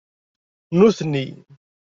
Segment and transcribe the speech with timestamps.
[0.77, 1.25] Nutni